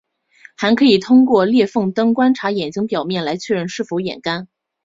[0.57, 4.47] 还可以通过裂缝灯观察眼睛表面来确认是否眼干。